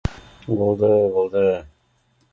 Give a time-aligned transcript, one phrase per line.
[0.61, 1.47] Булды булды